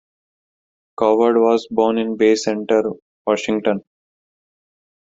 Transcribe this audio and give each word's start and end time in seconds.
Cowherd 0.97 1.35
was 1.37 1.67
born 1.69 1.99
in 1.99 2.17
Bay 2.17 2.33
Center, 2.33 2.81
Washington. 3.27 3.83